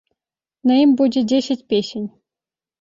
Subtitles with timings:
[0.69, 2.11] На ім будзе дзесяць песень.